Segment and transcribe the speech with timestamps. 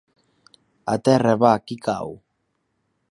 [0.93, 2.17] A terra va qui cau!